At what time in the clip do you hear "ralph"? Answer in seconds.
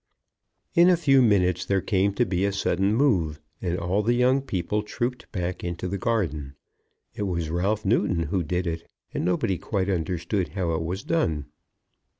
7.51-7.85